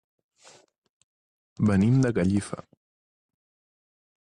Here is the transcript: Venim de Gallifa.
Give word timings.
Venim 1.69 2.01
de 2.07 2.13
Gallifa. 2.21 2.61